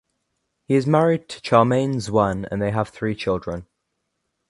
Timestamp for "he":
0.67-0.73